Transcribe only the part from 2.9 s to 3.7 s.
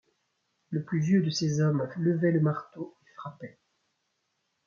et frappait.